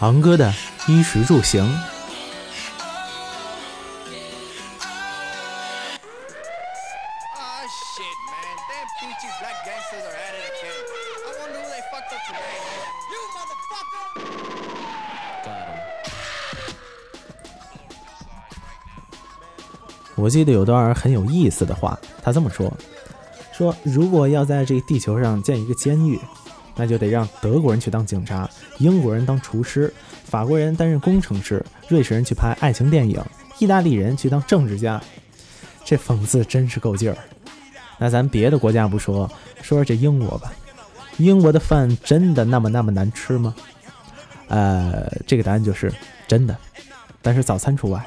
[0.00, 0.50] 昂哥的
[0.88, 1.62] 衣食住行。
[20.16, 22.72] 我记得有段很有意思的话，他这么说：
[23.52, 26.20] 说如果要在这个地球上建一个监狱，
[26.76, 28.48] 那就得让德国人去当警察，
[28.78, 29.92] 英国人当厨师，
[30.24, 33.22] 法国人担任工程师，瑞士人去拍爱情电影，
[33.58, 35.00] 意大利人去当政治家。
[35.84, 37.18] 这讽刺真是够劲儿。
[37.98, 39.26] 那咱别的国家不说，
[39.62, 40.52] 说说这英国吧。
[41.18, 43.54] 英国的饭真的那么那么难吃吗？
[44.48, 45.92] 呃，这个答案就是
[46.26, 46.56] 真的，
[47.20, 48.02] 但是早餐除外。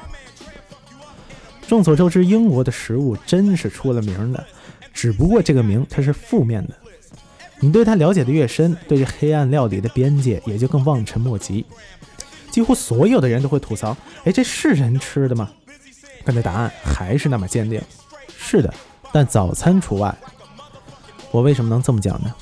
[1.68, 4.44] 众所周知，英国的食物真是出了名的，
[4.92, 6.74] 只不过这个名它是负面的。
[7.60, 11.64] 你对它了解的越深，对这黑暗料理的边界也就更望尘莫及。
[12.50, 15.50] 几乎所有的人都会吐槽：“哎，这是人吃的吗？”
[16.24, 17.80] 但这答案还是那么坚定：
[18.36, 18.72] 是的，
[19.12, 20.14] 但早餐除外。
[21.30, 22.34] 我为什么能这么讲呢？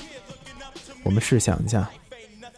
[1.03, 1.89] 我们试想一下。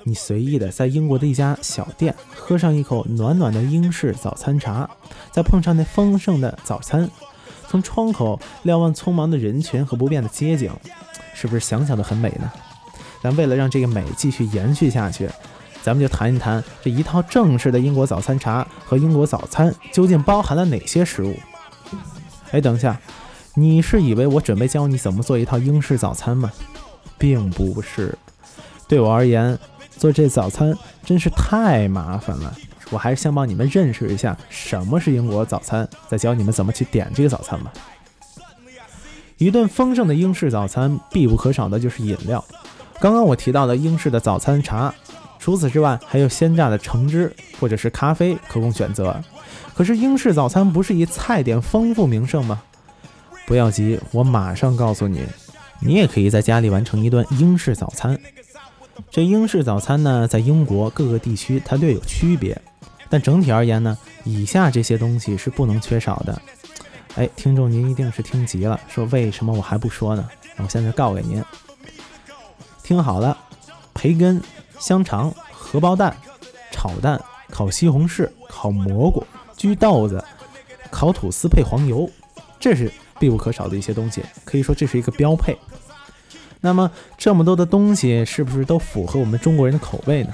[0.07, 4.91] 你随意的在英国的一家小店喝上一口暖暖的英式早餐茶，
[5.33, 7.09] 再碰上那丰盛的早餐，
[7.75, 10.71] 从窗口瞭望匆忙的人群和不变的街景，
[11.35, 12.49] 是不是想想都很美呢？
[13.21, 15.29] 但为了让这个美继续延续下去，
[15.83, 21.35] 咱们就谈一谈这一套正式的英国早餐茶和英国早餐究竟包含了哪些食物？
[22.53, 22.97] 哎，等一下，
[23.55, 26.53] 你是以为我准备教你怎么做一套英式早餐吗？
[27.19, 28.17] 并不是，
[28.87, 29.59] 对我而言。
[29.97, 32.55] 做这早餐真是太麻烦了，
[32.91, 37.73] 我还是先帮你们认识一下什么是英国早餐，再教你们怎么去点这个早餐吧。
[39.39, 42.45] 一顿丰盛的英式早餐必不可少的就是饮料。
[43.01, 44.95] 刚刚我提到的英式的早餐茶，
[45.39, 49.21] 除此之外还有鲜榨的橙汁或者是咖啡可供选择。
[49.75, 52.63] 可是英式早餐不是以菜点丰富名声吗？
[53.47, 55.23] 不要急，我马上告诉你，
[55.81, 58.19] 你也可以在家里完成一顿英式早餐。
[59.11, 62.61] 这英式早餐呢，在英国各个地区它略有区别，
[63.09, 66.41] 但整体而言呢，以下这些东西是不能缺少的。
[67.17, 70.29] 哎，听众您一定是听急了，说为什么我还不说呢？
[70.57, 71.43] 我现在告给您，
[72.83, 73.37] 听好了：
[73.93, 74.43] 培根、
[74.79, 76.17] 香肠、荷包蛋、
[76.73, 79.25] 炒蛋、烤西红柿、烤蘑菇、
[79.57, 80.25] 焗豆子、
[80.91, 82.11] 烤吐司配黄油，
[82.59, 85.57] 这是必不可少的一些东西，可以说这是一个标配。
[86.65, 90.33] 那么这么多的东西是不是都符合我们中国人的口味呢？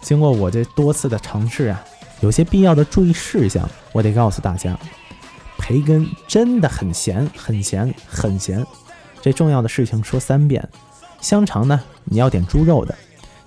[0.00, 1.84] 经过我这多次的尝试啊，
[2.20, 4.78] 有些必要的注意事项，我得告诉大家：
[5.58, 8.64] 培根真的很咸，很咸，很咸。
[9.20, 10.66] 这重要的事情说三遍。
[11.20, 12.94] 香肠呢，你要点猪肉的，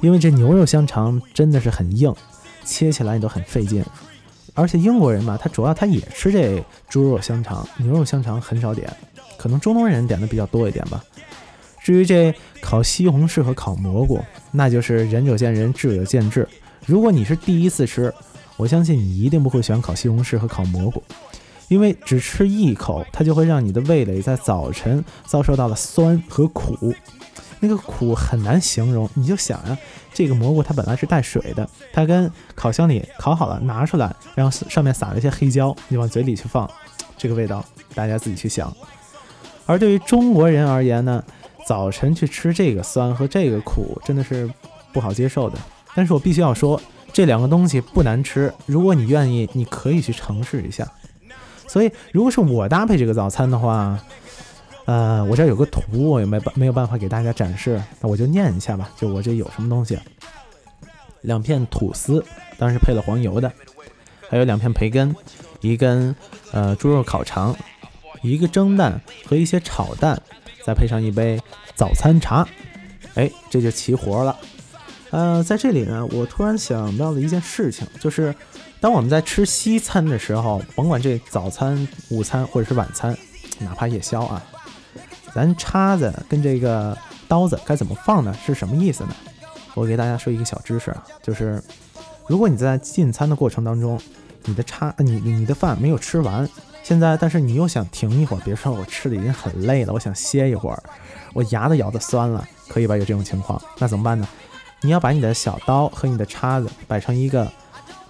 [0.01, 2.13] 因为这牛肉香肠真的是很硬，
[2.66, 3.81] 切起来你都很费劲。
[4.53, 8.94] 而且英国人嘛，他主要他也吃这猪肉香肠，牛肉香肠很少点，
[9.38, 11.01] 可能中东人点的比较多一点吧。
[11.85, 14.19] 至于这烤西红柿和烤蘑菇，
[14.50, 16.50] 那就是仁者见仁，智者见智。
[16.84, 18.12] 如果你是第一次吃，
[18.57, 21.03] 我相信你一定不会选烤西红柿和烤蘑菇，
[21.68, 26.91] 因为只吃一口，它就会让你的味蕾在早晨遭受到了酸和苦。
[27.59, 29.78] 那个苦很难形容，你就想呀，
[30.12, 36.68] 这个蘑菇它本来是带水的，它跟烤箱里烤好了拿出来，然后上面撒了一些黑椒，你往嘴里去放，
[37.16, 37.63] 这个味道
[37.94, 38.75] 大家自己去想。
[39.68, 41.24] 而对于中国人而言呢？
[41.65, 44.49] 早晨去吃这个酸和这个苦，真的是
[44.93, 45.57] 不好接受的。
[45.95, 46.79] 但是我必须要说，
[47.11, 48.53] 这两个东西不难吃。
[48.65, 50.87] 如果你愿意，你可以去尝试一下。
[51.67, 53.99] 所以，如果是我搭配这个早餐的话，
[54.85, 58.91] 呃，我这有个图，我也没办没有办法给大家展示，那我就念一下吧。
[58.95, 59.97] 就我这有什么东西？
[61.21, 62.23] 两片吐司，
[62.59, 63.51] 当然是配了黄油的，
[64.29, 65.15] 还有两片培根，
[65.61, 66.15] 一根
[66.51, 67.55] 呃猪肉烤肠，
[68.21, 70.21] 一个蒸蛋和一些炒蛋。
[70.65, 71.39] 再配上一杯
[71.75, 72.47] 早餐茶，
[73.13, 74.35] 哎，这就齐活了。
[75.12, 78.33] 呃，在这里呢，我突然想到了一件事情，就是
[78.79, 83.15] 当我们在吃西餐的时候，甭管这早餐、午餐或者是晚餐，
[83.59, 84.44] 哪怕夜宵啊，
[85.35, 86.97] 咱叉子跟这个
[87.27, 88.35] 刀子该怎么放呢？
[88.44, 89.15] 是什么意思呢？
[89.75, 91.61] 我给大家说一个小知识啊，就是
[92.27, 94.01] 如果你在进餐的过程当中，
[94.45, 96.50] 你的叉，你你的饭没有吃完。
[96.85, 100.83] 现在，但是你又想停一会儿，比如说我吃的已经很累了，我想歇一会儿，
[101.33, 102.95] 我牙都咬得酸了，可以吧？
[102.95, 104.27] 有这种情况，那怎么办呢？
[104.81, 107.51] 你要把你的小刀和你的叉子摆成一个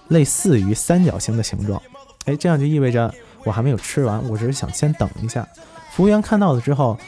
[0.08, 1.80] 类似于三角形的形状，
[2.26, 3.10] 哎，这样就意味着
[3.44, 5.48] 我还没有吃完，我只是想先等一下。
[5.92, 6.98] 服务员看到了之后，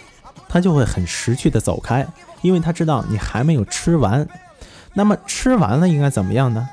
[0.49, 2.07] 他就会很识趣的走开，
[2.41, 4.27] 因为他知道你还没有吃完。
[4.95, 6.67] 那么吃完了应该怎么样呢？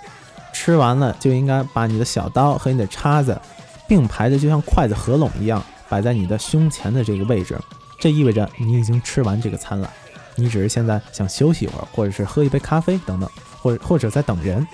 [0.53, 3.37] 吃完了就应该把你的小刀和你的叉子
[3.87, 7.59] 并排的，就像筷子合拢一样摆在你的胸前的这个位置。
[7.99, 9.89] 这意味着你已经吃完这个餐了，
[10.35, 13.29] 你只是现在想休息一会儿，或者是喝一杯咖啡等等，
[13.61, 14.67] 或者或者在等人。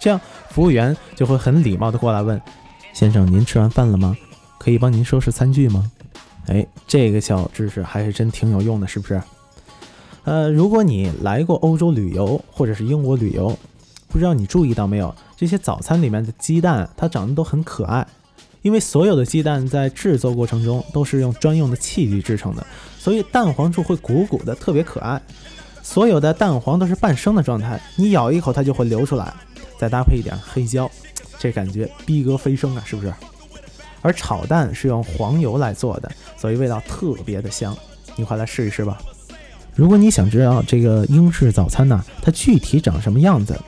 [0.00, 0.20] 这样
[0.50, 2.40] 服务员就会很礼貌的过来问
[2.92, 4.16] ：“先生，您吃完饭了吗？
[4.58, 5.90] 可以帮您收拾餐具吗？”
[6.48, 9.22] 哎，这个小知识还是真挺有用的，是不是？
[10.24, 13.56] 呃，如果你来过欧洲旅游或者是英国旅游，
[14.08, 18.06] 不知道你注意到没有，这些早餐里面的鸡蛋它长得都很可爱，
[18.64, 22.66] 因为所有的鸡蛋在制作过程中都是用专用的器具制成的，
[22.98, 25.20] 所以蛋黄处会鼓鼓的，特别可爱。
[25.82, 29.30] 所有的蛋黄都是半生的状态，你咬一口它就会流出来，
[29.78, 30.90] 再搭配一点黑椒，
[31.38, 33.12] 这感觉逼格飞升啊，是不是？
[34.00, 37.76] 而炒蛋是用黄油来做的，所以味道特别的香，
[38.16, 38.98] 你快来试一试吧。
[39.74, 43.60] 如果你想知道这个英式早餐呢，它具体长什么样子，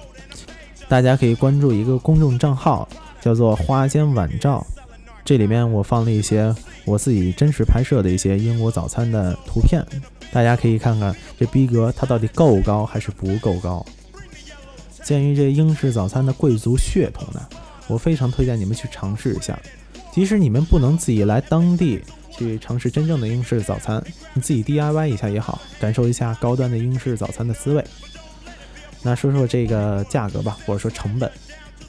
[0.89, 2.89] 大家可以关注一个公众账号，
[3.21, 4.67] 叫做“花间晚照”，
[5.27, 9.85] 这里面我放了一些我自己真实拍摄的一些英国早餐的图片，
[10.31, 13.85] 大家可以看看这逼格它到底够高还是不够高。
[15.03, 17.45] 鉴于这英式早餐的贵族血统呢，
[17.89, 19.59] 我非常推荐你们去尝试一下，
[20.13, 22.01] 即使你们不能自己来当地。
[22.31, 27.83] 去尝试真正的英式早餐，你自己 DIY 一下也好，感受一下高端的英式早餐的滋味。
[29.03, 31.33] 那说说这个价格吧，或者说成本。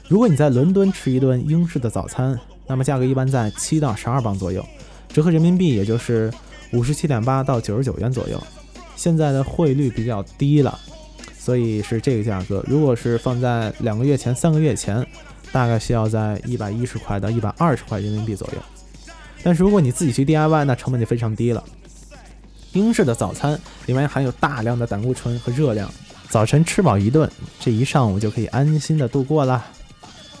[0.08, 4.64] 如果你在伦敦吃一顿英式的早餐，那么价格一般在七到十二磅左右，
[5.08, 6.32] 折合人民币也就是
[6.72, 8.40] 五十七点八到九十九元左右。
[8.94, 10.78] 现在的汇率比较低了，
[11.38, 12.62] 所以是这个价格。
[12.68, 15.06] 如果是放在两个月前、三个月前，
[15.50, 18.58] 大概需要在一百一十块到一百二十块人民币左右。
[19.42, 21.64] 但是如果你自己去 DIY，那成本就非常低了。
[22.72, 25.90] 英式的早餐里面含有大量的胆固醇和热量，
[26.28, 29.64] 早晨吃饱一顿，这一上午就可以安心的度过了。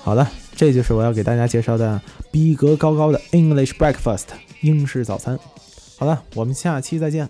[0.02, 2.00] 好了，这就是我要给大家介绍的
[2.30, 4.24] 逼格高高的 English breakfast
[4.62, 5.38] 英式早餐。
[5.98, 7.28] 好了，我们下期再见。